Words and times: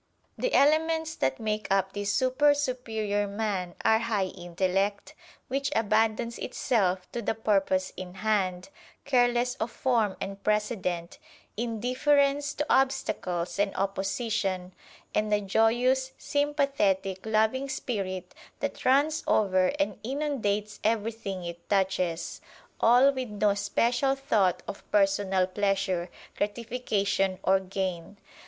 The 0.35 0.55
elements 0.55 1.13
that 1.17 1.39
make 1.39 1.67
up 1.69 1.93
this 1.93 2.11
super 2.11 2.55
superior 2.55 3.27
man 3.27 3.75
are 3.85 3.99
high 3.99 4.29
intellect, 4.35 5.13
which 5.47 5.69
abandons 5.75 6.39
itself 6.39 7.05
to 7.11 7.21
the 7.21 7.35
purpose 7.35 7.93
in 7.95 8.15
hand, 8.15 8.69
careless 9.05 9.53
of 9.57 9.69
form 9.69 10.17
and 10.19 10.43
precedent; 10.43 11.19
indifference 11.55 12.55
to 12.55 12.65
obstacles 12.67 13.59
and 13.59 13.75
opposition; 13.75 14.73
and 15.13 15.31
a 15.31 15.39
joyous, 15.39 16.13
sympathetic, 16.17 17.23
loving 17.23 17.69
spirit 17.69 18.33
that 18.59 18.83
runs 18.83 19.23
over 19.27 19.67
and 19.79 19.99
inundates 20.01 20.79
everything 20.83 21.43
it 21.43 21.69
touches, 21.69 22.41
all 22.79 23.11
with 23.13 23.29
no 23.29 23.53
special 23.53 24.15
thought 24.15 24.63
of 24.67 24.81
personal 24.91 25.45
pleasure, 25.45 26.09
gratification 26.35 27.37
or 27.43 27.59
gain. 27.59 28.17